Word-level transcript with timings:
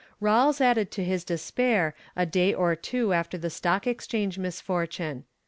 Rawles 0.19 0.59
added 0.59 0.89
to 0.93 1.03
his 1.03 1.23
despair 1.23 1.93
a 2.15 2.25
day 2.25 2.55
or 2.55 2.75
two 2.75 3.13
after 3.13 3.37
the 3.37 3.51
Stock 3.51 3.85
Exchange 3.85 4.39
misfortune. 4.39 5.25